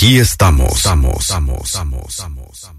Aquí 0.00 0.18
estamos. 0.18 0.76
Estamos, 0.76 1.20
estamos, 1.20 1.60
estamos, 1.66 2.08
estamos. 2.08 2.70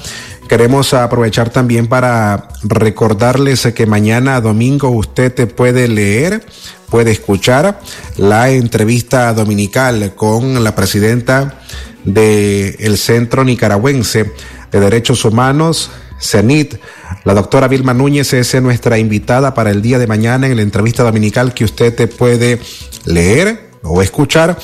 queremos 0.53 0.93
aprovechar 0.93 1.49
también 1.49 1.88
para 1.88 2.49
recordarles 2.61 3.66
que 3.73 3.88
mañana 3.88 4.39
domingo 4.39 4.89
usted 4.89 5.34
te 5.34 5.48
puede 5.48 5.88
leer, 5.88 6.45
puede 6.91 7.09
escuchar 7.09 7.80
la 8.17 8.52
entrevista 8.52 9.33
dominical 9.33 10.14
con 10.14 10.64
la 10.64 10.75
presidenta 10.75 11.59
del 12.03 13.00
Centro 13.00 13.44
Nicaragüense 13.44 14.31
de 14.72 14.80
Derechos 14.80 15.25
Humanos, 15.25 15.89
CENIT. 16.22 16.75
La 17.23 17.33
doctora 17.33 17.67
Vilma 17.67 17.95
Núñez 17.95 18.31
es 18.33 18.53
nuestra 18.61 18.99
invitada 18.99 19.55
para 19.55 19.72
el 19.72 19.81
día 19.81 19.97
de 19.97 20.05
mañana 20.05 20.45
en 20.45 20.58
la 20.58 20.61
entrevista 20.61 21.02
dominical 21.02 21.55
que 21.55 21.66
usted 21.66 21.95
te 21.95 22.05
puede 22.05 22.59
leer 23.05 23.72
o 23.81 24.03
escuchar 24.03 24.59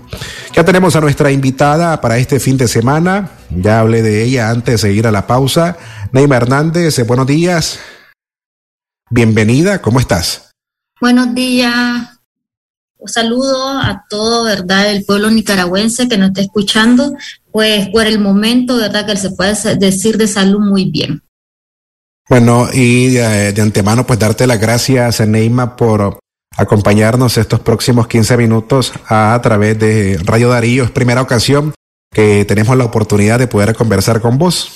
Ya 0.53 0.63
tenemos 0.63 0.95
a 0.95 1.01
nuestra 1.01 1.31
invitada 1.31 1.99
para 1.99 2.19
este 2.19 2.39
fin 2.39 2.55
de 2.55 2.67
semana. 2.67 3.31
Ya 3.49 3.79
hablé 3.79 4.03
de 4.03 4.23
ella 4.23 4.51
antes 4.51 4.83
de 4.83 4.93
ir 4.93 5.07
a 5.07 5.11
la 5.11 5.25
pausa. 5.25 5.75
Neima 6.11 6.37
Hernández, 6.37 7.03
buenos 7.07 7.25
días. 7.25 7.79
Bienvenida, 9.09 9.81
¿cómo 9.81 9.99
estás? 9.99 10.51
Buenos 11.01 11.33
días. 11.33 12.11
Un 12.97 13.09
saludo 13.09 13.69
a 13.69 14.05
todo, 14.07 14.43
¿verdad? 14.43 14.91
El 14.91 15.03
pueblo 15.03 15.31
nicaragüense 15.31 16.07
que 16.07 16.19
nos 16.19 16.27
está 16.27 16.41
escuchando. 16.41 17.15
Pues 17.51 17.89
por 17.89 18.05
el 18.05 18.19
momento, 18.19 18.77
¿verdad? 18.77 19.07
Que 19.07 19.17
se 19.17 19.31
puede 19.31 19.55
decir 19.77 20.17
de 20.17 20.27
salud 20.27 20.59
muy 20.59 20.91
bien. 20.91 21.24
Bueno, 22.27 22.67
y 22.73 23.09
de, 23.09 23.53
de, 23.53 23.61
antemano, 23.61 24.05
pues 24.05 24.17
darte 24.17 24.47
las 24.47 24.59
gracias, 24.59 25.19
Neima, 25.21 25.75
por 25.75 26.19
acompañarnos 26.57 27.37
estos 27.37 27.59
próximos 27.59 28.07
15 28.07 28.37
minutos 28.37 28.93
a, 29.07 29.33
a, 29.33 29.41
través 29.41 29.77
de 29.77 30.19
Radio 30.23 30.49
Darío. 30.49 30.83
Es 30.83 30.91
primera 30.91 31.21
ocasión 31.21 31.73
que 32.11 32.45
tenemos 32.45 32.75
la 32.77 32.85
oportunidad 32.85 33.37
de 33.37 33.47
poder 33.47 33.75
conversar 33.75 34.21
con 34.21 34.37
vos. 34.37 34.71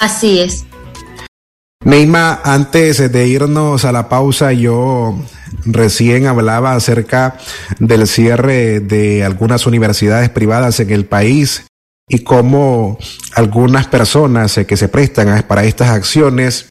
Así 0.00 0.40
es. 0.40 0.66
Neima, 1.84 2.40
antes 2.44 3.10
de 3.10 3.26
irnos 3.26 3.84
a 3.84 3.92
la 3.92 4.08
pausa, 4.08 4.52
yo 4.52 5.18
recién 5.64 6.26
hablaba 6.26 6.74
acerca 6.74 7.38
del 7.78 8.06
cierre 8.06 8.80
de 8.80 9.24
algunas 9.24 9.66
universidades 9.66 10.28
privadas 10.30 10.78
en 10.80 10.90
el 10.90 11.06
país 11.06 11.64
y 12.08 12.20
cómo 12.20 12.98
algunas 13.34 13.86
personas 13.86 14.60
que 14.66 14.76
se 14.76 14.88
prestan 14.88 15.42
para 15.48 15.64
estas 15.64 15.88
acciones 15.88 16.68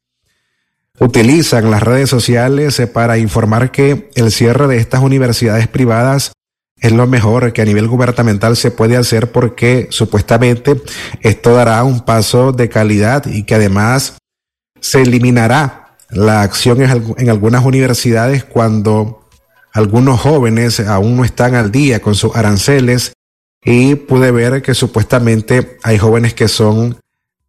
utilizan 1.02 1.72
las 1.72 1.82
redes 1.82 2.12
sociales 2.12 2.80
para 2.94 3.18
informar 3.18 3.72
que 3.72 4.12
el 4.14 4.32
cierre 4.32 4.68
de 4.68 4.78
estas 4.78 5.02
universidades 5.02 5.68
privadas 5.68 6.32
es 6.80 6.92
lo 6.92 7.08
mejor 7.08 7.54
que 7.54 7.64
a 7.64 7.66
nivel 7.66 7.88
gubernamental 7.88 8.56
se 8.56 8.70
puede 8.70 8.98
hacer 8.98 9.32
porque 9.32 9.88
supuestamente 9.90 10.80
esto 11.22 11.56
dará 11.56 11.84
un 11.84 12.02
paso 12.02 12.52
de 12.52 12.70
calidad 12.70 13.26
y 13.26 13.44
que 13.44 13.56
además 13.56 14.18
se 14.80 15.02
eliminará 15.02 15.98
la 16.12 16.44
acción 16.44 16.82
en 16.82 17.30
algunas 17.30 17.66
universidades 17.66 18.44
cuando 18.44 19.28
algunos 19.74 20.20
jóvenes 20.20 20.80
aún 20.82 21.18
no 21.18 21.26
están 21.26 21.56
al 21.56 21.72
día 21.72 22.00
con 22.00 22.14
sus 22.14 22.36
aranceles 22.36 23.14
y 23.64 23.96
pude 23.96 24.30
ver 24.30 24.62
que 24.62 24.76
supuestamente 24.76 25.78
hay 25.82 25.98
jóvenes 25.98 26.36
que 26.36 26.48
son 26.48 27.00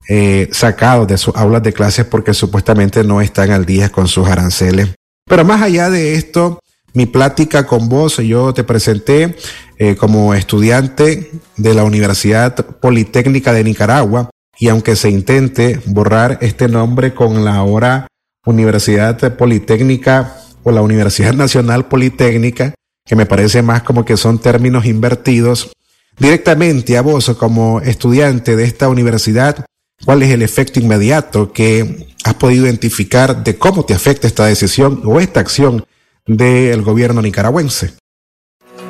eh, 0.09 0.49
sacados 0.53 1.07
de 1.09 1.19
sus 1.19 1.35
aulas 1.37 1.63
de 1.63 1.73
clases 1.73 2.05
porque 2.05 2.35
supuestamente 2.35 3.05
no 3.05 3.21
están 3.21 3.51
al 3.51 3.65
día 3.65 3.91
con 3.91 4.09
sus 4.09 4.29
aranceles. 4.29 4.91
Pero 5.27 5.45
más 5.45 5.63
allá 5.63 5.91
de 5.91 6.15
esto, 6.15 6.59
mi 6.95 7.07
plática 7.07 7.67
con 7.67 7.89
vos, 7.89 8.19
yo 8.19 8.53
te 8.53 8.65
presenté 8.65 9.37
eh, 9.79 9.97
como 9.97 10.35
estudiante 10.35 11.31
de 11.57 11.75
la 11.75 11.85
Universidad 11.85 12.55
Politécnica 12.55 13.53
de 13.53 13.65
Nicaragua 13.65 14.31
y 14.59 14.69
aunque 14.69 14.97
se 14.97 15.09
intente 15.09 15.81
borrar 15.87 16.39
este 16.41 16.69
nombre 16.69 17.15
con 17.15 17.45
la 17.45 17.57
ahora 17.57 18.07
Universidad 18.45 19.37
Politécnica 19.37 20.37
o 20.63 20.73
la 20.73 20.83
Universidad 20.83 21.33
Nacional 21.33 21.87
Politécnica, 21.87 22.75
que 23.07 23.17
me 23.17 23.27
parece 23.27 23.63
más 23.63 23.83
como 23.83 24.05
que 24.05 24.17
son 24.17 24.39
términos 24.39 24.85
invertidos, 24.85 25.73
directamente 26.19 26.99
a 26.99 27.03
vos 27.03 27.31
como 27.39 27.81
estudiante 27.81 28.57
de 28.57 28.65
esta 28.65 28.89
universidad, 28.89 29.65
¿cuál 30.05 30.23
es 30.23 30.31
el 30.31 30.43
efecto 30.43 30.81
inmediato 30.81 31.53
que 31.53 32.09
has 32.25 32.35
podido 32.35 32.67
identificar 32.67 33.43
de 33.43 33.59
cómo 33.59 33.85
te 33.85 33.95
afecta 33.95 34.27
esta 34.27 34.47
decisión 34.47 35.03
o 35.05 35.21
esta 35.21 35.41
acción 35.41 35.85
del 36.27 36.83
gobierno 36.83 37.23
nicaragüense? 37.23 37.95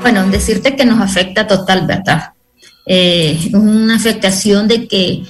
Bueno, 0.03 0.29
decirte 0.29 0.77
que 0.77 0.85
nos 0.85 1.01
afecta 1.01 1.47
total, 1.47 1.87
¿verdad? 1.87 2.33
Eh, 2.87 3.51
una 3.53 3.95
afectación 3.97 4.67
de 4.67 4.89
que 4.89 5.23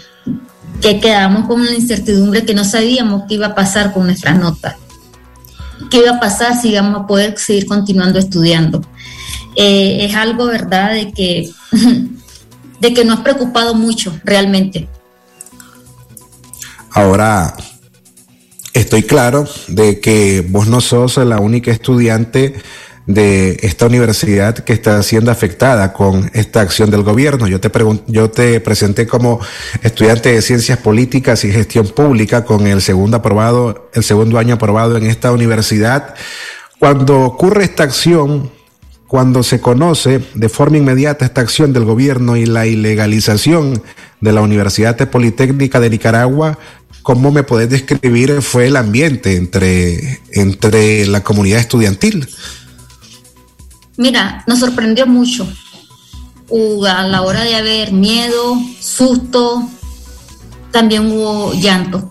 que 0.83 0.99
quedamos 0.99 1.47
con 1.47 1.65
la 1.65 1.75
incertidumbre 1.75 2.45
que 2.45 2.55
no 2.55 2.65
sabíamos 2.65 3.23
qué 3.29 3.35
iba 3.35 3.47
a 3.47 3.55
pasar 3.55 3.93
con 3.93 4.05
nuestras 4.05 4.39
notas, 4.39 4.75
qué 5.91 5.99
iba 5.99 6.17
a 6.17 6.21
pasar 6.21 6.61
si 6.61 6.71
íbamos 6.71 7.03
a 7.03 7.07
poder 7.07 7.39
seguir 7.39 7.67
continuando 7.67 8.19
estudiando. 8.19 8.83
Eh, 9.57 9.99
es 10.05 10.15
algo, 10.15 10.47
¿verdad?, 10.47 10.93
de 10.93 11.13
que, 11.13 11.51
de 12.81 12.95
que 12.95 13.05
nos 13.05 13.21
ha 13.21 13.23
preocupado 13.23 13.75
mucho 13.75 14.19
realmente. 14.25 14.89
Ahora, 16.95 17.55
estoy 18.75 19.03
claro 19.05 19.47
de 19.69 20.01
que 20.01 20.45
vos 20.47 20.67
no 20.67 20.81
sos 20.81 21.17
la 21.17 21.39
única 21.41 21.71
estudiante 21.71 22.55
de 23.07 23.59
esta 23.63 23.87
universidad 23.87 24.55
que 24.59 24.73
está 24.73 25.03
siendo 25.03 25.31
afectada 25.31 25.93
con 25.93 26.31
esta 26.35 26.61
acción 26.61 26.91
del 26.91 27.03
gobierno. 27.03 27.49
Yo 27.49 27.61
te 27.61 27.71
yo 28.07 28.31
te 28.31 28.61
presenté 28.61 29.07
como 29.07 29.41
estudiante 29.83 30.33
de 30.33 30.43
Ciencias 30.43 30.79
Políticas 30.79 31.45
y 31.45 31.51
Gestión 31.51 31.89
Pública 31.89 32.45
con 32.45 32.67
el 32.67 32.81
segundo 32.83 33.17
aprobado, 33.17 33.91
el 33.95 34.05
segundo 34.05 34.39
año 34.39 34.55
aprobado 34.55 34.97
en 34.97 35.07
esta 35.07 35.33
universidad. 35.33 36.15
Cuando 36.79 37.23
ocurre 37.23 37.65
esta 37.65 37.85
acción, 37.85 38.51
cuando 39.13 39.43
se 39.43 39.61
conoce 39.61 40.25
de 40.33 40.49
forma 40.49 40.79
inmediata 40.79 41.27
esta 41.27 41.43
acción 41.43 41.75
del 41.75 41.85
gobierno 41.85 42.35
y 42.39 42.47
la 42.47 42.65
ilegalización 42.65 43.83
de 44.23 44.33
la 44.33 44.41
Universidad 44.41 44.97
Politécnica 45.11 45.81
de 45.81 45.91
Nicaragua, 45.91 46.59
¿cómo 47.03 47.31
me 47.31 47.43
podés 47.43 47.69
describir 47.69 48.41
fue 48.41 48.69
el 48.69 48.77
ambiente 48.77 49.37
entre, 49.37 50.23
entre 50.31 51.07
la 51.09 51.23
comunidad 51.23 51.61
estudiantil? 51.61 52.27
Mira, 53.99 54.45
nos 54.47 54.61
sorprendió 54.61 55.07
mucho. 55.07 55.47
a 56.89 57.07
la 57.07 57.21
hora 57.21 57.45
de 57.45 57.55
haber 57.55 57.93
miedo, 57.93 58.57
susto, 58.81 59.69
también 60.71 61.13
hubo 61.13 61.53
llanto. 61.53 62.11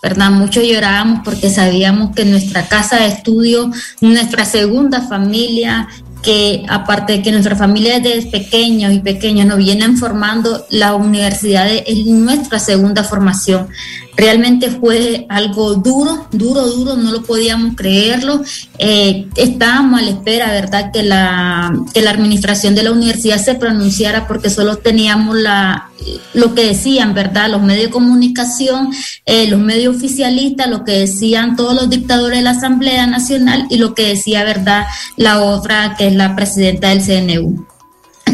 ¿verdad? 0.00 0.30
Muchos 0.30 0.62
llorábamos 0.62 1.22
porque 1.24 1.50
sabíamos 1.50 2.14
que 2.14 2.24
nuestra 2.24 2.68
casa 2.68 2.98
de 2.98 3.08
estudio, 3.08 3.72
nuestra 4.00 4.44
segunda 4.44 5.00
familia, 5.00 5.88
que 6.26 6.66
aparte 6.68 7.12
de 7.12 7.22
que 7.22 7.30
nuestra 7.30 7.54
familia 7.54 8.00
desde 8.00 8.28
pequeños 8.28 8.92
y 8.92 8.98
pequeños 8.98 9.46
nos 9.46 9.58
vienen 9.58 9.96
formando, 9.96 10.66
la 10.70 10.96
universidad 10.96 11.68
es 11.70 12.04
nuestra 12.04 12.58
segunda 12.58 13.04
formación. 13.04 13.68
Realmente 14.16 14.70
fue 14.70 15.26
algo 15.28 15.74
duro, 15.74 16.26
duro, 16.32 16.66
duro, 16.66 16.96
no 16.96 17.12
lo 17.12 17.22
podíamos 17.22 17.76
creerlo. 17.76 18.42
Eh, 18.78 19.28
estábamos 19.36 20.00
a 20.00 20.02
la 20.02 20.10
espera, 20.10 20.50
¿verdad?, 20.50 20.90
que 20.92 21.02
la, 21.02 21.72
que 21.92 22.00
la 22.00 22.10
administración 22.10 22.74
de 22.74 22.82
la 22.82 22.92
universidad 22.92 23.38
se 23.38 23.54
pronunciara 23.54 24.26
porque 24.26 24.50
solo 24.50 24.76
teníamos 24.76 25.36
la, 25.36 25.90
lo 26.32 26.54
que 26.54 26.66
decían, 26.66 27.14
¿verdad?, 27.14 27.50
los 27.50 27.62
medios 27.62 27.86
de 27.86 27.90
comunicación, 27.90 28.90
eh, 29.26 29.48
los 29.48 29.60
medios 29.60 29.96
oficialistas, 29.96 30.68
lo 30.68 30.84
que 30.84 30.92
decían 30.92 31.56
todos 31.56 31.74
los 31.74 31.90
dictadores 31.90 32.38
de 32.38 32.44
la 32.44 32.50
Asamblea 32.50 33.06
Nacional 33.06 33.66
y 33.70 33.76
lo 33.76 33.94
que 33.94 34.08
decía, 34.08 34.44
¿verdad?, 34.44 34.86
la 35.16 35.42
otra, 35.42 35.94
que 35.96 36.08
es 36.08 36.14
la 36.14 36.34
presidenta 36.34 36.88
del 36.88 37.02
CNU. 37.02 37.75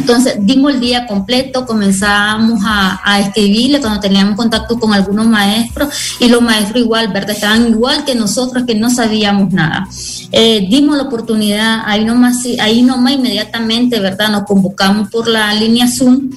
Entonces 0.02 0.34
dimos 0.40 0.74
el 0.74 0.80
día 0.80 1.06
completo, 1.06 1.64
comenzamos 1.64 2.60
a, 2.66 3.20
escribirle 3.20 3.80
cuando 3.80 4.00
teníamos 4.00 4.34
contacto 4.34 4.76
con 4.80 4.92
algunos 4.92 5.26
maestros 5.26 6.16
y 6.18 6.28
los 6.28 6.42
maestros 6.42 6.82
igual, 6.82 7.12
¿verdad? 7.12 7.30
Estaban 7.30 7.68
igual 7.68 8.04
que 8.04 8.16
nosotros 8.16 8.64
que 8.66 8.74
no 8.74 8.90
sabíamos 8.90 9.52
nada. 9.52 9.86
Eh, 10.32 10.66
dimos 10.68 10.96
la 10.96 11.04
oportunidad, 11.04 11.82
ahí 11.86 12.04
nomás, 12.04 12.38
ahí 12.58 12.82
nomás 12.82 13.12
inmediatamente, 13.12 14.00
¿verdad? 14.00 14.30
Nos 14.30 14.42
convocamos 14.42 15.08
por 15.08 15.28
la 15.28 15.54
línea 15.54 15.86
Zoom 15.86 16.30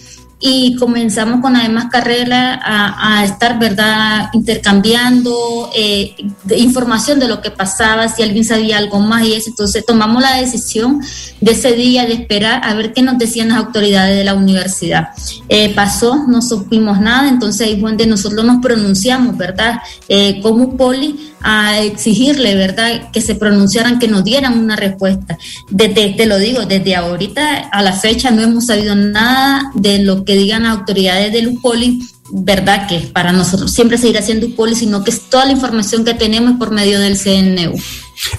y 0.48 0.76
comenzamos 0.76 1.42
con 1.42 1.56
además 1.56 1.88
carrera 1.90 2.62
a, 2.64 3.26
estar, 3.26 3.58
¿verdad?, 3.58 4.30
intercambiando 4.32 5.72
eh, 5.76 6.16
información 6.56 7.20
de 7.20 7.28
lo 7.28 7.42
que 7.42 7.50
pasaba, 7.50 8.08
si 8.10 8.22
alguien 8.22 8.46
sabía 8.46 8.78
algo 8.78 9.00
más 9.00 9.24
y 9.24 9.34
eso. 9.34 9.50
Entonces 9.50 9.84
tomamos 9.84 10.22
la 10.22 10.36
decisión 10.36 11.02
de 11.42 11.52
ese 11.52 11.74
día 11.74 12.06
de 12.06 12.14
esperar 12.14 12.62
a 12.64 12.76
ver 12.76 12.94
qué 12.94 13.02
nos 13.02 13.18
decían 13.18 13.50
las 13.50 13.58
autoridades 13.58 14.16
de 14.16 14.24
la 14.24 14.36
universidad. 14.36 15.10
Eh, 15.50 15.74
pasó, 15.74 16.28
no 16.28 16.44
supimos 16.44 17.02
nada, 17.02 17.28
entonces 17.28 17.66
ahí 17.66 17.82
donde 17.82 18.06
nosotros 18.06 18.46
nos 18.46 18.62
pronunciamos, 18.62 19.36
¿verdad?, 19.36 19.80
eh, 20.10 20.42
como 20.44 20.78
poli 20.78 21.34
a 21.42 21.80
exigirle, 21.80 22.54
¿verdad?, 22.54 23.10
que 23.12 23.22
se 23.22 23.34
pronunciaran, 23.34 23.98
que 23.98 24.08
nos 24.08 24.24
dieran 24.24 24.60
una 24.60 24.76
respuesta. 24.76 25.40
Desde, 25.72 26.10
te 26.10 26.28
lo 26.28 26.38
digo, 26.38 26.66
desde 26.66 26.96
ahorita 26.96 27.70
a 27.72 27.82
la 27.82 27.94
fecha 27.94 28.30
no 28.30 28.44
hemos 28.44 28.68
sabido 28.68 28.96
nada 28.96 29.72
de 29.74 30.00
lo 30.00 30.24
que 30.24 30.35
digan 30.36 30.64
las 30.64 30.78
autoridades 30.78 31.32
del 31.34 31.48
UPOLI, 31.48 32.00
¿verdad?, 32.32 32.88
que 32.88 33.00
para 33.14 33.32
nosotros 33.32 33.72
siempre 33.72 33.98
seguirá 33.98 34.22
siendo 34.22 34.48
UPOLI, 34.48 34.76
sino 34.76 35.04
que 35.04 35.12
es 35.12 35.22
toda 35.30 35.46
la 35.46 35.52
información 35.52 36.06
que 36.06 36.14
tenemos 36.14 36.58
por 36.58 36.72
medio 36.72 37.00
del 37.00 37.18
CNU. 37.18 37.76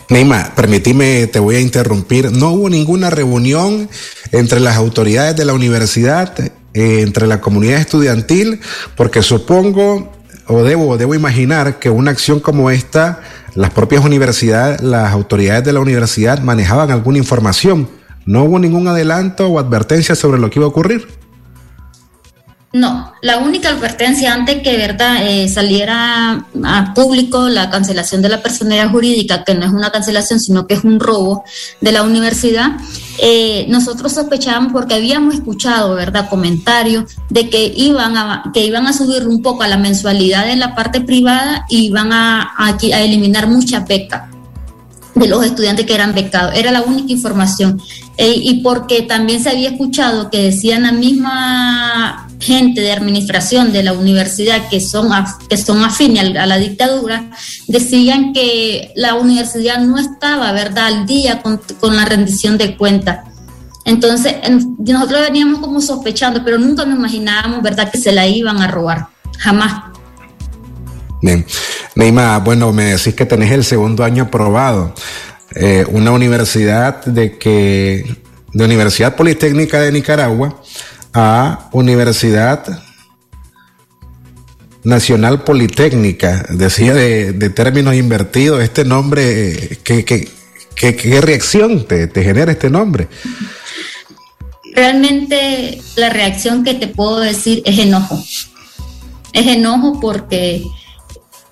Neima, 0.09 0.53
permitime, 0.55 1.27
te 1.27 1.39
voy 1.39 1.57
a 1.57 1.61
interrumpir. 1.61 2.33
No 2.33 2.51
hubo 2.53 2.71
ninguna 2.71 3.11
reunión 3.11 3.89
entre 4.33 4.61
las 4.61 4.77
autoridades 4.77 5.37
de 5.37 5.45
la 5.45 5.53
universidad, 5.53 6.39
eh, 6.39 6.53
entre 7.01 7.27
la 7.27 7.41
comunidad 7.41 7.81
estudiantil, 7.81 8.61
porque 8.97 9.23
supongo 9.23 10.13
o 10.49 10.63
debo, 10.63 10.97
debo 10.97 11.15
imaginar 11.15 11.79
que 11.79 11.91
una 11.91 12.13
acción 12.13 12.41
como 12.41 12.71
esta, 12.71 13.21
las 13.55 13.71
propias 13.71 14.05
universidades, 14.05 14.81
las 14.81 15.13
autoridades 15.13 15.65
de 15.65 15.73
la 15.73 15.81
universidad 15.81 16.41
manejaban 16.41 16.91
alguna 16.91 17.19
información. 17.19 17.89
¿No 18.27 18.45
hubo 18.45 18.59
ningún 18.59 18.89
adelanto 18.89 19.49
o 19.49 19.59
advertencia 19.59 20.15
sobre 20.15 20.41
lo 20.41 20.51
que 20.51 20.59
iba 20.59 20.67
a 20.67 20.71
ocurrir? 20.71 21.07
No, 22.77 23.11
la 23.23 23.39
única 23.39 23.71
advertencia 23.71 24.35
antes 24.35 24.63
que 24.63 24.77
verdad 24.77 25.27
eh, 25.27 25.49
saliera 25.49 26.45
a 26.63 26.93
público 26.95 27.49
la 27.49 27.71
cancelación 27.71 28.21
de 28.21 28.29
la 28.29 28.43
personalidad 28.43 28.91
jurídica, 28.91 29.45
que 29.45 29.55
no 29.55 29.65
es 29.65 29.73
una 29.73 29.91
cancelación, 29.91 30.41
sino 30.41 30.67
que 30.67 30.75
es 30.75 30.85
un 30.85 31.01
robo 31.01 31.43
de 31.81 31.93
la 31.93 32.03
universidad, 32.03 32.73
eh, 33.19 33.65
nosotros 33.71 34.13
sospechábamos 34.13 34.75
porque 34.75 34.93
habíamos 34.93 35.37
escuchado, 35.37 35.95
verdad, 35.95 36.29
comentarios 36.29 37.17
de 37.31 37.49
que 37.49 37.73
iban 37.75 38.19
a 38.19 38.51
que 38.53 38.67
iban 38.67 38.87
a 38.87 38.93
subir 38.93 39.27
un 39.27 39.41
poco 39.41 39.63
a 39.63 39.69
la 39.69 39.79
mensualidad 39.79 40.51
en 40.51 40.61
la 40.61 40.75
parte 40.75 41.01
privada 41.01 41.65
y 41.71 41.87
iban 41.87 42.13
a, 42.13 42.53
a, 42.59 42.77
eliminar 42.83 43.47
mucha 43.47 43.81
beca 43.81 44.29
de 45.17 45.29
los 45.29 45.45
estudiantes 45.45 45.87
que 45.87 45.95
eran 45.95 46.15
becados. 46.15 46.55
Era 46.55 46.71
la 46.71 46.83
única 46.83 47.13
información. 47.13 47.81
Eh, 48.19 48.35
y 48.37 48.61
porque 48.61 49.03
también 49.03 49.43
se 49.43 49.51
había 49.51 49.71
escuchado 49.71 50.31
que 50.31 50.43
decían 50.43 50.85
la 50.85 50.93
misma 50.93 52.29
gente 52.41 52.83
de 52.83 52.93
administración 52.93 53.73
de 53.73 53.83
la 53.83 53.95
universidad 53.95 54.69
que 54.69 54.81
son, 54.81 55.09
que 55.49 55.57
son 55.57 55.83
afines 55.83 56.37
a 56.37 56.47
la 56.47 56.59
dictadura, 56.59 57.31
decían 57.67 58.33
que 58.33 58.93
la 58.95 59.15
universidad 59.15 59.81
no 59.81 59.99
estaba, 59.99 60.53
¿verdad?, 60.53 60.87
al 60.87 61.07
día 61.07 61.43
con, 61.43 61.97
la 61.97 62.05
rendición 62.05 62.59
de 62.59 62.77
cuentas. 62.77 63.27
Entonces, 63.85 64.35
nosotros 64.79 65.21
veníamos 65.21 65.61
como 65.61 65.81
sospechando, 65.81 66.43
pero 66.45 66.59
nunca 66.59 66.85
nos 66.85 66.99
imaginábamos, 66.99 67.63
¿verdad?, 67.63 67.91
que 67.91 67.99
se 67.99 68.13
la 68.13 68.27
iban 68.27 68.61
a 68.61 68.67
robar. 68.67 69.09
Jamás. 69.39 69.96
Bien. 71.23 71.47
Bueno, 72.45 72.73
me 72.73 72.85
decís 72.85 73.15
que 73.15 73.27
tenés 73.27 73.53
el 73.53 73.65
segundo 73.65 74.05
año 74.05 74.25
aprobado. 74.25 74.95
Eh, 75.55 75.85
una 75.89 76.11
universidad 76.11 77.05
de 77.05 77.39
que, 77.39 78.05
de 78.53 78.65
Universidad 78.65 79.17
Politécnica 79.17 79.81
de 79.81 79.93
Nicaragua, 79.93 80.61
a 81.15 81.69
Universidad 81.73 82.83
Nacional 84.85 85.43
Politécnica. 85.43 86.47
Decía 86.51 86.95
de, 86.95 87.51
términos 87.51 87.95
invertidos, 87.95 88.63
este 88.63 88.85
nombre, 88.85 89.79
¿qué, 89.83 90.05
qué, 90.05 91.21
reacción 91.21 91.87
te, 91.87 92.07
te 92.07 92.23
genera 92.23 92.53
este 92.53 92.71
nombre? 92.71 93.09
Realmente 94.75 95.81
la 95.97 96.11
reacción 96.11 96.63
que 96.63 96.75
te 96.75 96.87
puedo 96.87 97.19
decir 97.21 97.63
es 97.65 97.79
enojo. 97.79 98.23
Es 99.33 99.47
enojo 99.47 99.99
porque, 100.01 100.63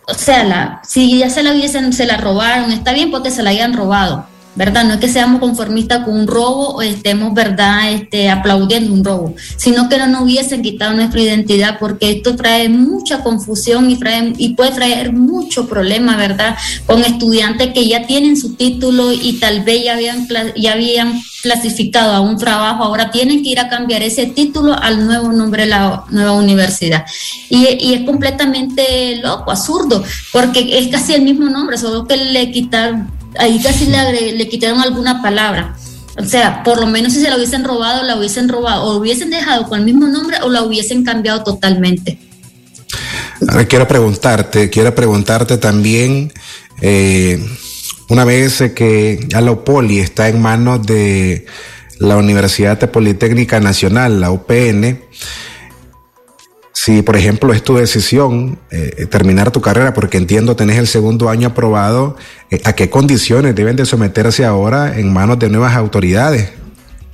o 0.07 0.15
sea, 0.15 0.45
la, 0.45 0.83
si 0.87 1.19
ya 1.19 1.31
se 1.31 1.43
la 1.43 1.53
hubiesen, 1.53 1.93
se 1.93 2.07
la 2.07 2.17
robaron, 2.17 2.71
está 2.73 2.93
bien 2.93 3.11
porque 3.11 3.31
se 3.31 3.43
la 3.43 3.51
hayan 3.51 3.75
robado, 3.75 4.27
¿verdad? 4.57 4.85
No 4.85 4.95
es 4.95 5.01
que 5.01 5.09
seamos 5.09 5.41
conformistas 5.41 6.05
con 6.05 6.15
un 6.15 6.27
robo 6.27 6.75
o 6.75 6.83
estemos, 6.83 7.35
¿verdad?, 7.35 7.93
este, 7.93 8.31
aplaudiendo 8.31 8.93
un 8.93 9.05
robo, 9.05 9.35
sino 9.57 9.89
que 9.89 9.99
no 9.99 10.07
nos 10.07 10.23
hubiesen 10.23 10.63
quitado 10.63 10.95
nuestra 10.95 11.21
identidad 11.21 11.79
porque 11.79 12.11
esto 12.11 12.37
trae 12.37 12.69
mucha 12.69 13.23
confusión 13.23 13.91
y, 13.91 13.97
trae, 13.97 14.33
y 14.39 14.55
puede 14.55 14.73
traer 14.73 15.13
mucho 15.13 15.69
problema, 15.69 16.17
¿verdad?, 16.17 16.57
con 16.87 17.03
estudiantes 17.03 17.73
que 17.73 17.87
ya 17.89 18.07
tienen 18.07 18.37
su 18.37 18.55
título 18.55 19.13
y 19.13 19.35
tal 19.41 19.63
vez 19.65 19.85
ya 19.85 19.95
habían, 19.95 20.27
ya 20.57 20.73
habían 20.73 21.21
clasificado 21.43 22.13
a 22.13 22.21
un 22.21 22.39
trabajo, 22.39 22.85
ahora 22.85 23.11
tienen 23.11 23.43
que 23.43 23.51
ir 23.51 23.61
a 23.61 23.69
cambiar 23.69 24.03
ese 24.03 24.27
título 24.27 24.75
al 24.81 25.05
nuevo 25.05 25.31
nombre 25.33 25.65
de 25.65 25.71
la 25.71 26.05
nueva 26.11 26.33
universidad. 26.33 27.05
Y, 27.51 27.67
y 27.81 27.95
es 27.95 28.05
completamente 28.05 29.17
loco, 29.17 29.51
absurdo, 29.51 30.03
porque 30.33 30.79
es 30.79 30.89
casi 30.89 31.13
el 31.13 31.23
mismo 31.23 31.51
nombre, 31.51 31.77
solo 31.77 32.07
que 32.07 32.17
le 32.17 32.51
quitan 32.51 33.11
ahí 33.39 33.61
casi 33.63 33.87
le, 33.87 34.33
le 34.33 34.49
quitaron 34.49 34.81
alguna 34.81 35.23
palabra. 35.23 35.77
O 36.17 36.25
sea, 36.25 36.63
por 36.63 36.81
lo 36.81 36.87
menos 36.87 37.13
si 37.13 37.21
se 37.21 37.29
la 37.29 37.37
hubiesen 37.37 37.65
robado, 37.65 38.05
la 38.05 38.17
hubiesen 38.17 38.49
robado, 38.49 38.85
o 38.85 38.97
hubiesen 38.97 39.31
dejado 39.31 39.69
con 39.69 39.81
el 39.81 39.85
mismo 39.85 40.07
nombre 40.07 40.39
o 40.43 40.49
la 40.49 40.63
hubiesen 40.63 41.05
cambiado 41.05 41.43
totalmente. 41.43 42.19
Ahora 43.49 43.67
quiero 43.67 43.89
preguntarte, 43.89 44.71
quiero 44.71 44.95
preguntarte 44.95 45.59
también, 45.59 46.33
eh, 46.81 47.45
una 48.09 48.25
vez 48.25 48.63
que 48.75 49.27
ya 49.29 49.41
la 49.41 49.55
Poli 49.57 49.99
está 49.99 50.29
en 50.29 50.41
manos 50.41 50.87
de 50.87 51.47
la 51.99 52.17
Universidad 52.17 52.79
Politécnica 52.91 53.61
Nacional, 53.61 54.21
la 54.21 54.31
UPN, 54.31 55.01
si, 56.75 57.03
por 57.03 57.17
ejemplo, 57.17 57.55
es 57.55 57.63
tu 57.63 57.77
decisión 57.77 58.59
eh, 58.73 59.07
terminar 59.09 59.53
tu 59.53 59.61
carrera, 59.61 59.95
porque 59.95 60.19
entiendo 60.19 60.57
tenés 60.57 60.77
el 60.77 60.89
segundo 60.89 61.31
año 61.31 61.49
aprobado, 61.49 62.17
eh, 62.51 62.61
¿a 62.65 62.73
qué 62.75 62.91
condiciones 62.91 63.55
deben 63.55 63.77
de 63.77 63.87
someterse 63.87 64.45
ahora 64.45 64.99
en 64.99 65.13
manos 65.13 65.39
de 65.39 65.49
nuevas 65.49 65.77
autoridades, 65.77 66.51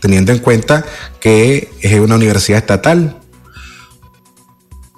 teniendo 0.01 0.33
en 0.33 0.39
cuenta 0.39 0.85
que 1.21 1.69
es 1.83 2.01
una 2.01 2.15
universidad 2.15 2.59
estatal? 2.59 3.19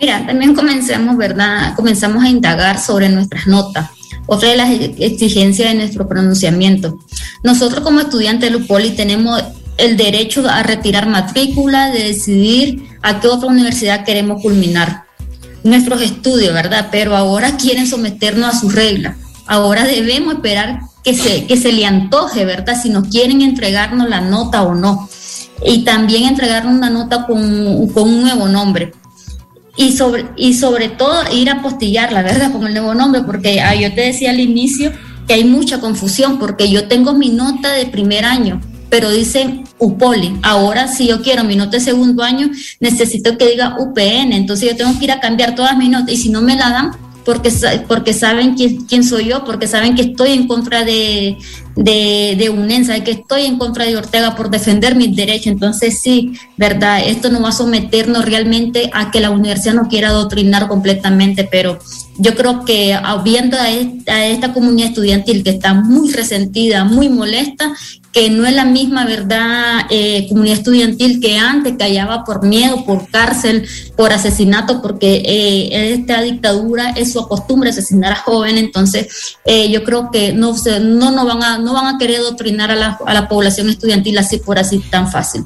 Mira, 0.01 0.25
también 0.25 0.55
comenzamos, 0.55 1.17
¿verdad? 1.17 1.75
Comenzamos 1.75 2.23
a 2.23 2.29
indagar 2.29 2.79
sobre 2.79 3.09
nuestras 3.09 3.49
notas, 3.49 3.91
otra 4.27 4.51
de 4.51 4.57
las 4.57 4.71
exigencias 4.71 5.71
de 5.71 5.75
nuestro 5.75 6.09
pronunciamiento. 6.09 7.01
Nosotros 7.43 7.83
como 7.83 7.99
estudiantes 7.99 8.53
de 8.53 8.59
Lupoli 8.59 8.91
tenemos 8.91 9.43
el 9.77 9.97
derecho 9.97 10.49
a 10.49 10.63
retirar 10.63 11.09
matrícula, 11.09 11.91
de 11.91 12.05
decidir 12.05 12.92
a 13.03 13.21
qué 13.21 13.29
otra 13.29 13.49
universidad 13.49 14.05
queremos 14.05 14.41
culminar 14.43 15.05
nuestros 15.65 16.03
estudios, 16.03 16.55
¿verdad? 16.55 16.89
Pero 16.91 17.17
ahora 17.17 17.57
quieren 17.57 17.87
someternos 17.87 18.55
a 18.55 18.59
sus 18.59 18.75
reglas. 18.75 19.17
Ahora 19.47 19.85
debemos 19.85 20.35
esperar 20.35 20.81
que 21.05 21.15
se, 21.15 21.47
que 21.47 21.57
se 21.57 21.73
le 21.73 21.85
antoje, 21.85 22.45
¿verdad? 22.45 22.81
Si 22.81 22.89
nos 22.89 23.09
quieren 23.09 23.41
entregarnos 23.43 24.09
la 24.09 24.21
nota 24.21 24.63
o 24.63 24.75
no. 24.75 25.09
Y 25.65 25.85
también 25.85 26.25
entregarnos 26.25 26.75
una 26.75 26.91
nota 26.91 27.27
con, 27.27 27.89
con 27.89 28.09
un 28.09 28.23
nuevo 28.23 28.49
nombre. 28.49 28.93
Y 29.77 29.93
sobre, 29.93 30.27
y 30.37 30.55
sobre 30.55 30.89
todo 30.89 31.23
ir 31.33 31.51
a 31.51 31.63
postillarla, 31.63 32.23
¿verdad? 32.23 32.53
Con 32.53 32.67
el 32.67 32.75
nuevo 32.75 32.95
nombre, 32.95 33.23
porque 33.23 33.61
ah, 33.61 33.75
yo 33.75 33.95
te 33.95 34.03
decía 34.03 34.31
al 34.31 34.41
inicio 34.41 34.93
que 35.27 35.35
hay 35.35 35.45
mucha 35.45 35.81
confusión, 35.81 36.39
porque 36.39 36.71
yo 36.71 36.89
tengo 36.89 37.15
mi 37.15 37.31
nota 37.31 37.73
de 37.73 37.87
primer 37.87 38.25
año 38.25 38.61
pero 38.93 39.11
dice 39.11 39.65
UPOLI. 39.79 40.41
Ahora, 40.43 40.87
si 40.87 41.07
yo 41.07 41.23
quiero 41.23 41.45
mi 41.45 41.57
nota 41.57 41.79
de 41.79 41.81
segundo 41.81 42.23
año, 42.23 42.51
necesito 42.79 43.39
que 43.39 43.49
diga 43.49 43.77
UPN. 43.79 44.35
Entonces 44.35 44.69
yo 44.69 44.77
tengo 44.77 44.99
que 44.99 45.07
ir 45.07 45.13
a 45.13 45.19
cambiar 45.19 45.55
todas 45.55 45.79
mis 45.79 45.89
notas 45.89 46.11
y 46.13 46.19
si 46.19 46.29
no 46.29 46.43
me 46.43 46.57
la 46.57 46.69
dan, 46.69 46.91
porque, 47.25 47.51
porque 47.89 48.13
saben 48.13 48.53
quién, 48.53 48.85
quién 48.85 49.03
soy 49.03 49.29
yo, 49.29 49.45
porque 49.47 49.67
saben 49.67 49.95
que 49.95 50.03
estoy 50.03 50.33
en 50.33 50.47
contra 50.47 50.85
de, 50.85 51.39
de, 51.77 52.35
de 52.39 52.51
UNEN, 52.51 52.87
que 53.03 53.13
estoy 53.13 53.43
en 53.43 53.59
contra 53.59 53.85
de 53.85 53.97
Ortega 53.97 54.35
por 54.35 54.51
defender 54.51 54.95
mis 54.95 55.15
derechos. 55.15 55.49
Entonces, 55.49 56.01
sí, 56.01 56.35
verdad, 56.57 57.03
esto 57.07 57.31
no 57.31 57.41
va 57.41 57.51
a 57.51 57.53
someternos 57.53 58.25
realmente 58.25 58.91
a 58.93 59.11
que 59.11 59.21
la 59.21 59.31
universidad 59.31 59.75
no 59.75 59.89
quiera 59.89 60.09
adoctrinar 60.09 60.69
completamente, 60.69 61.49
pero 61.51 61.79
yo 62.19 62.35
creo 62.35 62.65
que 62.65 62.99
viendo 63.25 63.57
a 63.57 63.71
esta, 63.71 64.53
comunidad 64.53 64.89
estudiantil 64.89 65.43
que 65.43 65.51
está 65.51 65.73
muy 65.73 66.13
resentida, 66.13 66.85
muy 66.85 67.09
molesta, 67.09 67.73
que 68.13 68.29
no 68.29 68.47
es 68.47 68.55
la 68.55 68.67
misma 68.67 69.07
verdad 69.07 69.87
eh, 69.89 70.27
comunidad 70.29 70.59
estudiantil 70.59 71.21
que 71.21 71.39
antes 71.39 71.77
callaba 71.79 72.25
por 72.25 72.45
miedo, 72.45 72.85
por 72.85 73.09
cárcel, 73.09 73.67
por 73.97 74.13
asesinato, 74.13 74.83
porque 74.83 75.23
eh, 75.25 75.95
esta 75.95 76.21
dictadura 76.21 76.91
es 76.91 77.15
su 77.15 77.27
costumbre 77.27 77.71
asesinar 77.71 78.13
a 78.13 78.17
jóvenes, 78.17 78.65
entonces 78.65 79.39
eh, 79.47 79.71
yo 79.71 79.83
creo 79.83 80.11
que 80.11 80.35
no, 80.35 80.55
no, 80.83 81.11
no, 81.11 81.25
van 81.25 81.43
a, 81.43 81.59
no 81.63 81.73
van 81.73 81.95
a 81.95 81.99
querer 81.99 82.21
adoctrinar 82.21 82.71
a 82.71 82.77
la, 82.77 82.99
a 83.07 83.15
la 83.15 83.29
población 83.29 83.69
estudiantil 83.69 84.19
así 84.19 84.39
por 84.39 84.59
así 84.59 84.79
tan 84.79 85.11
fácil. 85.11 85.45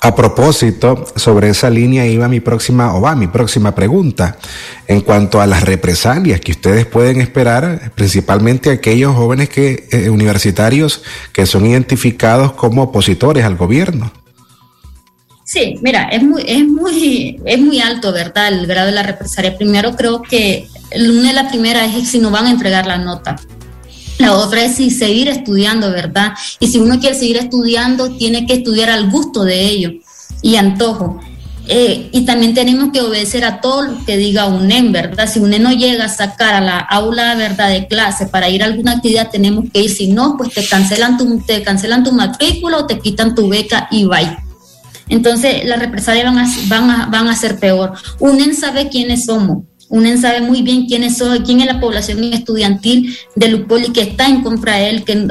A 0.00 0.14
propósito, 0.14 1.06
sobre 1.16 1.48
esa 1.48 1.70
línea 1.70 2.06
iba 2.06 2.28
mi 2.28 2.40
próxima, 2.40 2.94
o 2.94 3.00
va 3.00 3.14
mi 3.14 3.28
próxima 3.28 3.74
pregunta, 3.74 4.36
en 4.86 5.00
cuanto 5.00 5.40
a 5.40 5.46
las 5.46 5.62
represalias 5.62 6.40
que 6.40 6.52
ustedes 6.52 6.86
pueden 6.86 7.20
esperar, 7.20 7.92
principalmente 7.94 8.70
aquellos 8.70 9.14
jóvenes 9.14 9.48
que, 9.48 9.88
eh, 9.90 10.10
universitarios 10.10 11.02
que 11.32 11.46
son 11.46 11.66
identificados 11.66 12.52
como 12.52 12.82
opositores 12.82 13.44
al 13.44 13.56
gobierno. 13.56 14.12
Sí, 15.44 15.78
mira, 15.82 16.08
es 16.08 16.22
muy, 16.22 16.42
es 16.46 16.66
muy, 16.66 17.40
es 17.44 17.60
muy 17.60 17.80
alto, 17.80 18.12
¿verdad? 18.12 18.48
El 18.48 18.66
grado 18.66 18.86
de 18.86 18.92
la 18.92 19.02
represalia. 19.02 19.56
Primero 19.56 19.94
creo 19.94 20.22
que 20.22 20.68
una 20.96 21.28
de 21.28 21.34
las 21.34 21.50
primeras 21.50 21.94
es 21.94 22.08
si 22.08 22.18
no 22.18 22.30
van 22.30 22.46
a 22.46 22.50
entregar 22.50 22.86
la 22.86 22.96
nota. 22.96 23.36
La 24.18 24.34
otra 24.34 24.64
es 24.64 24.76
si 24.76 24.90
seguir 24.90 25.28
estudiando, 25.28 25.90
¿verdad? 25.90 26.32
Y 26.60 26.68
si 26.68 26.78
uno 26.78 27.00
quiere 27.00 27.16
seguir 27.16 27.36
estudiando, 27.36 28.16
tiene 28.16 28.46
que 28.46 28.54
estudiar 28.54 28.90
al 28.90 29.10
gusto 29.10 29.44
de 29.44 29.64
ello 29.64 29.92
y 30.42 30.56
antojo. 30.56 31.20
Eh, 31.66 32.10
y 32.12 32.26
también 32.26 32.52
tenemos 32.52 32.92
que 32.92 33.00
obedecer 33.00 33.44
a 33.44 33.60
todo 33.60 33.82
lo 33.82 34.04
que 34.04 34.18
diga 34.18 34.46
UNEM, 34.46 34.92
¿verdad? 34.92 35.28
Si 35.28 35.40
UNEM 35.40 35.62
no 35.62 35.72
llega 35.72 36.04
a 36.04 36.08
sacar 36.08 36.54
a 36.54 36.60
la 36.60 36.78
aula, 36.78 37.34
¿verdad?, 37.36 37.70
de 37.70 37.86
clase 37.86 38.26
para 38.26 38.50
ir 38.50 38.62
a 38.62 38.66
alguna 38.66 38.92
actividad, 38.92 39.30
tenemos 39.30 39.64
que 39.72 39.82
ir. 39.82 39.90
Si 39.90 40.08
no, 40.08 40.36
pues 40.36 40.52
te 40.52 40.66
cancelan 40.66 41.16
tu, 41.16 41.40
te 41.40 41.62
cancelan 41.62 42.04
tu 42.04 42.12
matrícula 42.12 42.78
o 42.78 42.86
te 42.86 43.00
quitan 43.00 43.34
tu 43.34 43.48
beca 43.48 43.88
y 43.90 44.04
bye. 44.04 44.36
Entonces, 45.08 45.64
las 45.64 45.78
represalias 45.78 46.26
van 46.26 46.38
a, 46.38 46.48
van 46.66 46.90
a, 46.90 47.06
van 47.06 47.28
a 47.28 47.36
ser 47.36 47.58
peor. 47.58 47.94
UNEM 48.20 48.54
sabe 48.54 48.88
quiénes 48.88 49.24
somos 49.24 49.64
UNEN 49.88 50.20
sabe 50.20 50.40
muy 50.40 50.62
bien 50.62 50.86
quién 50.86 51.02
es, 51.04 51.22
quién 51.44 51.60
es 51.60 51.66
la 51.66 51.80
población 51.80 52.24
estudiantil 52.24 53.16
de 53.34 53.48
Lupoli 53.48 53.92
que 53.92 54.02
está 54.02 54.26
en 54.26 54.42
contra 54.42 54.76
de 54.76 54.90
él, 54.90 55.04
que, 55.04 55.28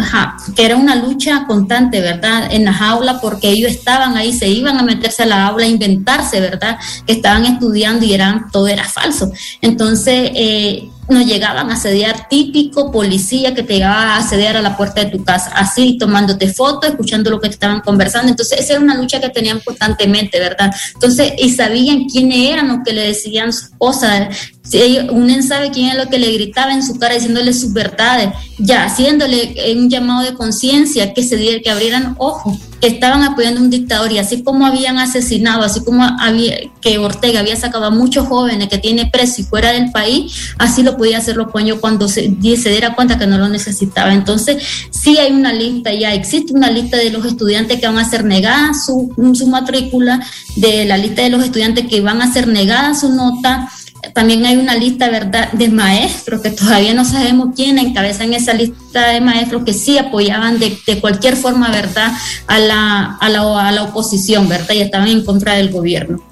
que 0.56 0.66
era 0.66 0.76
una 0.76 0.96
lucha 0.96 1.46
constante, 1.48 2.02
¿verdad? 2.02 2.52
En 2.52 2.66
las 2.66 2.82
aulas, 2.82 3.18
porque 3.22 3.50
ellos 3.50 3.72
estaban 3.72 4.16
ahí, 4.16 4.34
se 4.34 4.48
iban 4.48 4.78
a 4.78 4.84
meterse 4.84 5.24
a 5.24 5.26
la 5.26 5.48
aula, 5.48 5.66
a 5.66 5.70
inventarse, 5.70 6.40
¿verdad? 6.40 6.78
Que 7.06 7.14
estaban 7.14 7.46
estudiando 7.46 8.06
y 8.06 8.14
eran, 8.14 8.50
todo 8.52 8.68
era 8.68 8.84
falso. 8.84 9.32
Entonces, 9.62 10.32
eh, 10.34 10.90
nos 11.10 11.26
llegaban 11.26 11.70
a 11.70 11.74
asediar, 11.74 12.28
típico 12.30 12.92
policía 12.92 13.54
que 13.54 13.64
te 13.64 13.74
llegaba 13.74 14.16
a 14.16 14.18
asediar 14.18 14.58
a 14.58 14.62
la 14.62 14.78
puerta 14.78 15.04
de 15.04 15.12
tu 15.12 15.24
casa, 15.24 15.52
así 15.56 15.98
tomándote 15.98 16.52
fotos, 16.54 16.90
escuchando 16.90 17.30
lo 17.30 17.40
que 17.40 17.50
te 17.50 17.56
estaban 17.56 17.82
conversando. 17.82 18.30
Entonces, 18.30 18.60
esa 18.60 18.74
era 18.74 18.82
una 18.82 18.96
lucha 18.96 19.20
que 19.20 19.30
tenían 19.30 19.60
constantemente, 19.60 20.40
¿verdad? 20.40 20.72
Entonces, 20.94 21.34
y 21.38 21.52
sabían 21.52 22.06
quiénes 22.06 22.50
eran 22.50 22.68
los 22.68 22.78
que 22.86 22.94
le 22.94 23.08
decían 23.08 23.52
cosas. 23.78 24.30
Si 24.64 24.98
unen 25.12 25.44
sabe 25.44 25.72
quién 25.72 25.90
es 25.90 25.98
lo 25.98 26.10
que 26.10 26.18
le 26.18 26.32
gritaba 26.32 26.74
en 26.74 26.84
su 26.84 26.98
cara 26.98 27.16
diciéndole 27.16 27.54
sus 27.54 27.74
verdades, 27.74 28.30
ya 28.58 28.86
haciéndole 28.86 29.56
un 29.76 29.90
llamado 29.90 30.24
de 30.24 30.34
conciencia 30.36 31.14
que 31.14 31.24
se 31.24 31.36
diera, 31.36 31.62
que 31.62 31.70
abrieran 31.70 32.16
ojos 32.18 32.58
que 32.84 32.90
estaban 32.90 33.24
apoyando 33.24 33.62
un 33.62 33.70
dictador 33.70 34.12
y 34.12 34.18
así 34.18 34.44
como 34.44 34.66
habían 34.66 35.00
asesinado, 35.00 35.64
así 35.64 35.82
como 35.86 36.04
había, 36.04 36.58
que 36.82 36.98
Ortega 36.98 37.40
había 37.40 37.56
sacado 37.56 37.86
a 37.86 37.92
muchos 37.92 38.28
jóvenes 38.28 38.68
que 38.68 38.78
tiene 38.78 39.06
preso 39.06 39.40
y 39.40 39.46
fuera 39.46 39.72
del 39.72 39.90
país, 39.92 40.54
así 40.58 40.84
lo 40.84 40.98
podía 40.98 41.20
hacer 41.20 41.38
los 41.38 41.50
puños 41.50 41.80
cuando 41.80 42.10
se, 42.10 42.36
se 42.42 42.70
diera 42.70 42.94
cuenta 42.94 43.18
que 43.18 43.26
no 43.26 43.38
lo 43.38 43.48
necesitaba. 43.48 44.14
Entonces, 44.14 44.62
sí 44.92 45.18
hay 45.18 45.32
una 45.32 45.54
lista, 45.54 45.94
ya 45.94 46.14
existe 46.14 46.52
una 46.52 46.70
lista 46.70 46.98
de 46.98 47.10
los 47.10 47.26
estudiantes 47.26 47.80
que 47.80 47.88
van 47.88 48.00
a 48.00 48.10
ser 48.10 48.26
negadas 48.26 48.86
su, 48.86 49.14
su 49.34 49.48
matrícula, 49.48 50.20
de 50.58 50.84
la 50.84 50.98
lista 50.98 51.22
de 51.22 51.30
los 51.30 51.42
estudiantes 51.42 51.88
que 51.88 52.02
van 52.02 52.22
a 52.22 52.34
ser 52.34 52.50
negadas 52.50 53.00
su 53.00 53.14
nota 53.14 53.70
también 54.14 54.46
hay 54.46 54.58
una 54.58 54.76
lista 54.76 55.10
¿verdad? 55.10 55.52
de 55.54 55.70
maestros 55.70 56.42
que 56.42 56.52
todavía 56.52 56.94
no 56.94 57.06
sabemos 57.06 57.50
quién 57.56 57.78
encabezan 57.78 58.34
esa 58.34 58.54
lista 58.54 59.10
de 59.10 59.22
maestros 59.22 59.64
que 59.64 59.74
sí 59.74 59.98
apoyaban 59.98 60.60
de, 60.60 60.78
cualquier 61.00 61.36
forma 61.36 61.70
verdad 61.72 62.12
a 62.48 62.60
la, 62.60 63.18
a, 63.20 63.30
la, 63.30 63.68
a 63.68 63.72
la 63.72 63.84
oposición 63.84 64.50
verdad 64.50 64.74
y 64.74 64.82
estaban 64.82 65.08
en 65.08 65.24
contra 65.24 65.56
del 65.56 65.70
gobierno. 65.70 66.24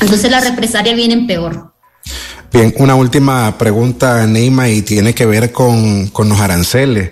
Entonces 0.00 0.30
las 0.30 0.44
represalias 0.44 0.96
vienen 0.96 1.26
peor. 1.26 1.72
Bien, 2.52 2.72
una 2.78 2.94
última 2.94 3.58
pregunta, 3.58 4.24
Neima, 4.28 4.68
y 4.68 4.82
tiene 4.82 5.12
que 5.12 5.26
ver 5.26 5.50
con, 5.50 6.06
con 6.08 6.28
los 6.28 6.38
aranceles. 6.38 7.10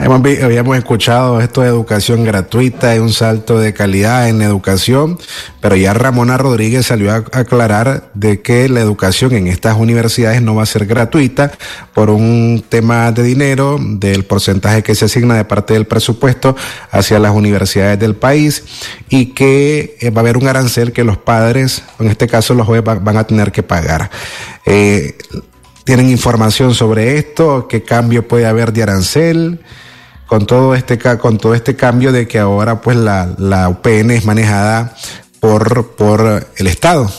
Habíamos 0.00 0.78
escuchado 0.78 1.40
esto 1.40 1.62
de 1.62 1.68
educación 1.68 2.22
gratuita 2.22 2.94
y 2.94 3.00
un 3.00 3.12
salto 3.12 3.58
de 3.58 3.74
calidad 3.74 4.28
en 4.28 4.42
educación, 4.42 5.18
pero 5.60 5.74
ya 5.74 5.92
Ramona 5.92 6.38
Rodríguez 6.38 6.86
salió 6.86 7.10
a 7.10 7.24
aclarar 7.32 8.08
de 8.14 8.40
que 8.40 8.68
la 8.68 8.78
educación 8.78 9.32
en 9.32 9.48
estas 9.48 9.76
universidades 9.76 10.40
no 10.40 10.54
va 10.54 10.62
a 10.62 10.66
ser 10.66 10.86
gratuita 10.86 11.50
por 11.94 12.10
un 12.10 12.64
tema 12.68 13.10
de 13.10 13.24
dinero, 13.24 13.76
del 13.80 14.24
porcentaje 14.24 14.84
que 14.84 14.94
se 14.94 15.06
asigna 15.06 15.34
de 15.34 15.44
parte 15.44 15.74
del 15.74 15.88
presupuesto 15.88 16.54
hacia 16.92 17.18
las 17.18 17.34
universidades 17.34 17.98
del 17.98 18.14
país 18.14 18.62
y 19.08 19.34
que 19.34 19.96
eh, 20.00 20.10
va 20.10 20.18
a 20.18 20.20
haber 20.20 20.36
un 20.36 20.46
arancel 20.46 20.92
que 20.92 21.02
los 21.02 21.18
padres, 21.18 21.82
en 21.98 22.06
este 22.06 22.28
caso 22.28 22.54
los 22.54 22.68
jóvenes, 22.68 22.84
van 22.84 23.16
a 23.16 23.24
tener 23.24 23.50
que 23.50 23.64
pagar. 23.64 24.12
Eh, 24.64 25.18
¿Tienen 25.82 26.08
información 26.08 26.72
sobre 26.72 27.18
esto? 27.18 27.66
¿Qué 27.66 27.82
cambio 27.82 28.28
puede 28.28 28.46
haber 28.46 28.72
de 28.72 28.84
arancel? 28.84 29.60
Con 30.28 30.46
todo 30.46 30.74
este 30.74 30.98
con 30.98 31.38
todo 31.38 31.54
este 31.54 31.74
cambio 31.74 32.12
de 32.12 32.28
que 32.28 32.38
ahora 32.38 32.80
pues 32.80 32.96
la, 32.96 33.34
la 33.38 33.68
UPN 33.68 34.12
es 34.12 34.24
manejada 34.24 34.94
por, 35.40 35.96
por 35.96 36.48
el 36.56 36.66
Estado. 36.66 37.10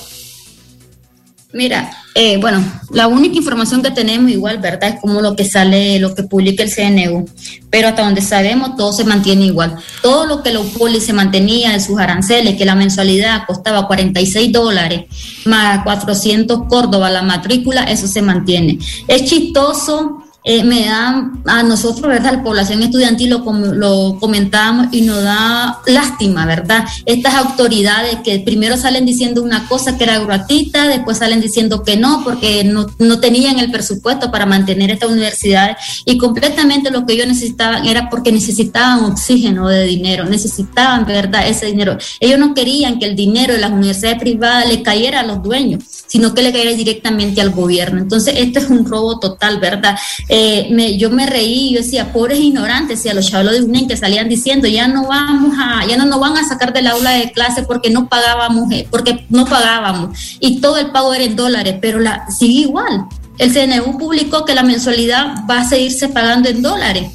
Mira, 1.51 1.89
eh, 2.13 2.37
bueno, 2.37 2.63
la 2.91 3.07
única 3.07 3.35
información 3.35 3.81
que 3.81 3.89
tenemos 3.89 4.29
igual, 4.29 4.59
¿verdad? 4.59 4.89
Es 4.95 5.01
como 5.01 5.19
lo 5.19 5.35
que 5.35 5.45
sale, 5.45 5.97
lo 5.97 6.13
que 6.13 6.21
publica 6.21 6.63
el 6.63 6.71
CNU. 6.71 7.27
Pero 7.71 7.87
hasta 7.87 8.03
donde 8.03 8.21
sabemos, 8.21 8.75
todo 8.75 8.93
se 8.93 9.03
mantiene 9.03 9.45
igual. 9.45 9.75
Todo 10.03 10.27
lo 10.27 10.43
que 10.43 10.53
la 10.53 10.59
UPOLI 10.59 11.01
se 11.01 11.13
mantenía 11.13 11.71
de 11.71 11.79
sus 11.79 11.97
aranceles, 11.97 12.55
que 12.55 12.65
la 12.65 12.75
mensualidad 12.75 13.45
costaba 13.47 13.87
46 13.87 14.51
dólares 14.51 15.05
más 15.45 15.83
400 15.83 16.67
Córdoba 16.67 17.09
la 17.09 17.23
matrícula, 17.23 17.83
eso 17.83 18.05
se 18.05 18.21
mantiene. 18.21 18.77
Es 19.07 19.25
chistoso 19.25 20.23
eh, 20.43 20.63
me 20.63 20.85
da 20.85 21.31
a 21.45 21.63
nosotros, 21.63 22.07
¿verdad? 22.07 22.33
La 22.33 22.43
población 22.43 22.81
estudiantil 22.81 23.29
lo, 23.29 23.39
lo 23.73 24.17
comentábamos 24.19 24.87
y 24.91 25.01
nos 25.01 25.21
da 25.21 25.79
lástima, 25.85 26.45
¿verdad? 26.45 26.85
Estas 27.05 27.35
autoridades 27.35 28.19
que 28.23 28.39
primero 28.39 28.77
salen 28.77 29.05
diciendo 29.05 29.43
una 29.43 29.67
cosa 29.67 29.97
que 29.97 30.05
era 30.05 30.19
gratuita, 30.19 30.87
después 30.87 31.17
salen 31.17 31.41
diciendo 31.41 31.83
que 31.83 31.97
no, 31.97 32.23
porque 32.23 32.63
no, 32.63 32.87
no 32.99 33.19
tenían 33.19 33.59
el 33.59 33.69
presupuesto 33.69 34.31
para 34.31 34.45
mantener 34.45 34.91
estas 34.91 35.09
universidades 35.09 35.77
y 36.05 36.17
completamente 36.17 36.89
lo 36.89 37.05
que 37.05 37.13
ellos 37.13 37.27
necesitaban 37.27 37.85
era 37.85 38.09
porque 38.09 38.31
necesitaban 38.31 39.03
oxígeno 39.03 39.67
de 39.67 39.83
dinero, 39.85 40.25
necesitaban, 40.25 41.05
¿verdad? 41.05 41.47
Ese 41.47 41.65
dinero. 41.65 41.97
Ellos 42.19 42.39
no 42.39 42.53
querían 42.53 42.97
que 42.97 43.05
el 43.05 43.15
dinero 43.15 43.53
de 43.53 43.59
las 43.59 43.71
universidades 43.71 44.19
privadas 44.19 44.67
le 44.67 44.83
cayera 44.83 45.19
a 45.19 45.23
los 45.23 45.43
dueños, 45.43 45.83
sino 46.07 46.33
que 46.33 46.41
le 46.41 46.51
cayera 46.51 46.71
directamente 46.73 47.41
al 47.41 47.51
gobierno. 47.51 47.99
Entonces, 47.99 48.35
esto 48.37 48.59
es 48.59 48.69
un 48.69 48.85
robo 48.85 49.19
total, 49.19 49.59
¿verdad? 49.59 49.97
Eh, 50.31 50.67
me, 50.69 50.95
yo 50.95 51.09
me 51.09 51.25
reí, 51.25 51.73
yo 51.73 51.81
decía, 51.81 52.13
pobres 52.13 52.39
ignorantes, 52.39 53.03
y 53.03 53.09
a 53.09 53.15
los 53.15 53.27
chavos 53.27 53.51
de 53.51 53.63
UNEN 53.63 53.87
que 53.87 53.97
salían 53.97 54.29
diciendo, 54.29 54.67
ya 54.67 54.87
no 54.87 55.07
vamos 55.07 55.55
a, 55.59 55.85
ya 55.87 55.97
no 55.97 56.05
nos 56.05 56.19
van 56.19 56.37
a 56.37 56.47
sacar 56.47 56.71
del 56.71 56.85
aula 56.85 57.11
de 57.11 57.31
clase 57.31 57.63
porque 57.63 57.89
no 57.89 58.07
pagábamos, 58.07 58.71
eh, 58.71 58.87
porque 58.91 59.25
no 59.29 59.45
pagábamos, 59.45 60.37
y 60.39 60.61
todo 60.61 60.77
el 60.77 60.91
pago 60.91 61.15
era 61.15 61.23
en 61.23 61.35
dólares, 61.35 61.77
pero 61.81 61.99
la, 61.99 62.29
sigue 62.29 62.61
igual. 62.61 63.05
El 63.39 63.53
CNU 63.53 63.97
publicó 63.97 64.45
que 64.45 64.53
la 64.53 64.63
mensualidad 64.63 65.45
va 65.49 65.61
a 65.61 65.67
seguirse 65.67 66.09
pagando 66.09 66.49
en 66.49 66.61
dólares. 66.61 67.09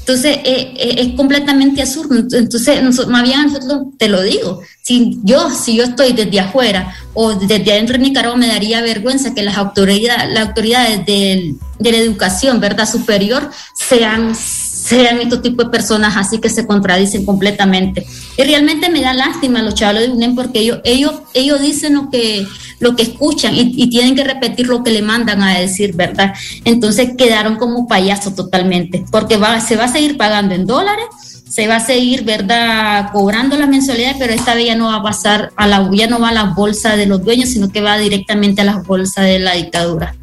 Entonces, 0.00 0.38
eh, 0.44 0.74
eh, 0.76 0.94
es 0.98 1.14
completamente 1.14 1.82
absurdo. 1.82 2.16
Entonces, 2.16 3.06
más 3.06 3.22
bien, 3.22 3.42
nosotros, 3.42 3.88
te 3.96 4.08
lo 4.08 4.22
digo, 4.22 4.60
si 4.82 5.20
yo, 5.22 5.50
si 5.50 5.76
yo 5.76 5.84
estoy 5.84 6.12
desde 6.12 6.40
afuera 6.40 6.94
o 7.14 7.34
desde 7.34 7.72
adentro 7.72 7.96
de 7.96 8.04
Nicaragua, 8.04 8.36
me 8.36 8.48
daría 8.48 8.82
vergüenza 8.82 9.34
que 9.34 9.42
las 9.42 9.56
autoridades, 9.56 10.32
las 10.32 10.48
autoridades 10.48 11.06
de, 11.06 11.54
de 11.78 11.92
la 11.92 11.98
educación, 11.98 12.60
¿verdad?, 12.60 12.90
superior, 12.90 13.50
sean 13.74 14.34
sean 14.80 15.20
estos 15.20 15.42
tipos 15.42 15.66
de 15.66 15.70
personas 15.70 16.16
así 16.16 16.38
que 16.38 16.48
se 16.48 16.66
contradicen 16.66 17.24
completamente. 17.24 18.06
Y 18.36 18.42
realmente 18.42 18.88
me 18.88 19.00
da 19.00 19.14
lástima 19.14 19.62
los 19.62 19.74
chavos 19.74 20.00
de 20.00 20.10
UNEM 20.10 20.34
porque 20.34 20.60
ellos, 20.60 20.80
ellos, 20.84 21.14
ellos 21.34 21.60
dicen 21.60 21.94
lo 21.94 22.10
que, 22.10 22.46
lo 22.78 22.96
que 22.96 23.02
escuchan 23.02 23.54
y, 23.56 23.90
tienen 23.90 24.14
que 24.14 24.24
repetir 24.24 24.68
lo 24.68 24.82
que 24.82 24.90
le 24.90 25.02
mandan 25.02 25.42
a 25.42 25.58
decir, 25.58 25.94
¿verdad? 25.94 26.34
Entonces 26.64 27.10
quedaron 27.16 27.56
como 27.56 27.86
payasos 27.86 28.34
totalmente, 28.34 29.04
porque 29.10 29.38
se 29.66 29.76
va 29.76 29.84
a 29.84 29.92
seguir 29.92 30.16
pagando 30.16 30.54
en 30.54 30.66
dólares 30.66 31.06
se 31.50 31.66
va 31.66 31.76
a 31.76 31.80
seguir, 31.84 32.22
¿verdad?, 32.22 33.10
cobrando 33.12 33.56
las 33.56 33.68
mensualidades, 33.68 34.16
pero 34.20 34.32
esta 34.32 34.54
vez 34.54 34.66
ya 34.66 34.76
no 34.76 34.86
va 34.86 34.96
a 34.96 35.02
pasar 35.02 35.50
a 35.56 35.66
la, 35.66 35.90
ya 35.92 36.06
no 36.06 36.20
va 36.20 36.28
a 36.28 36.32
las 36.32 36.54
bolsas 36.54 36.96
de 36.96 37.06
los 37.06 37.24
dueños, 37.24 37.48
sino 37.48 37.70
que 37.70 37.80
va 37.80 37.98
directamente 37.98 38.60
a 38.60 38.64
las 38.64 38.86
bolsas 38.86 39.24
de 39.24 39.40
la 39.40 39.54
dictadura. 39.54 40.14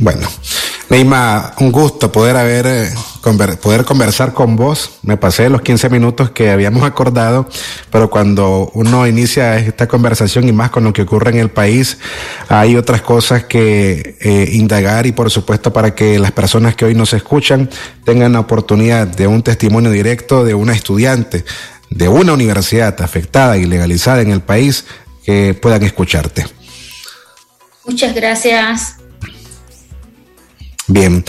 Bueno, 0.00 0.26
Neima, 0.92 1.54
un 1.58 1.72
gusto 1.72 2.12
poder 2.12 2.36
haber 2.36 2.66
eh, 2.66 2.90
poder 3.62 3.86
conversar 3.86 4.34
con 4.34 4.56
vos. 4.56 4.98
Me 5.00 5.16
pasé 5.16 5.48
los 5.48 5.62
15 5.62 5.88
minutos 5.88 6.32
que 6.32 6.50
habíamos 6.50 6.82
acordado, 6.82 7.48
pero 7.90 8.10
cuando 8.10 8.70
uno 8.74 9.06
inicia 9.06 9.56
esta 9.56 9.88
conversación 9.88 10.46
y 10.50 10.52
más 10.52 10.68
con 10.68 10.84
lo 10.84 10.92
que 10.92 11.00
ocurre 11.00 11.30
en 11.30 11.38
el 11.38 11.48
país, 11.48 11.96
hay 12.50 12.76
otras 12.76 13.00
cosas 13.00 13.44
que 13.44 14.16
eh, 14.20 14.50
indagar 14.52 15.06
y 15.06 15.12
por 15.12 15.30
supuesto 15.30 15.72
para 15.72 15.94
que 15.94 16.18
las 16.18 16.32
personas 16.32 16.76
que 16.76 16.84
hoy 16.84 16.94
nos 16.94 17.14
escuchan 17.14 17.70
tengan 18.04 18.34
la 18.34 18.40
oportunidad 18.40 19.06
de 19.06 19.26
un 19.26 19.42
testimonio 19.42 19.90
directo 19.90 20.44
de 20.44 20.52
una 20.52 20.74
estudiante 20.74 21.46
de 21.88 22.08
una 22.08 22.34
universidad 22.34 23.00
afectada 23.00 23.56
y 23.56 23.64
legalizada 23.64 24.20
en 24.20 24.30
el 24.30 24.42
país 24.42 24.84
que 25.24 25.54
puedan 25.54 25.84
escucharte. 25.84 26.46
Muchas 27.86 28.14
gracias. 28.14 29.01
Bien, 30.92 31.24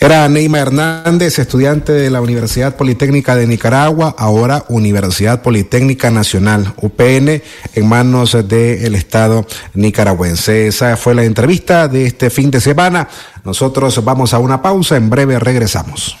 era 0.00 0.26
Neima 0.26 0.58
Hernández, 0.58 1.38
estudiante 1.38 1.92
de 1.92 2.08
la 2.08 2.22
Universidad 2.22 2.76
Politécnica 2.76 3.36
de 3.36 3.46
Nicaragua, 3.46 4.14
ahora 4.16 4.64
Universidad 4.70 5.42
Politécnica 5.42 6.10
Nacional, 6.10 6.72
UPN, 6.78 7.42
en 7.74 7.86
manos 7.86 8.32
del 8.48 8.94
Estado 8.94 9.46
nicaragüense. 9.74 10.66
Esa 10.66 10.96
fue 10.96 11.14
la 11.14 11.24
entrevista 11.24 11.88
de 11.88 12.06
este 12.06 12.30
fin 12.30 12.50
de 12.50 12.62
semana. 12.62 13.06
Nosotros 13.44 14.02
vamos 14.02 14.32
a 14.32 14.38
una 14.38 14.62
pausa, 14.62 14.96
en 14.96 15.10
breve 15.10 15.38
regresamos. 15.38 16.16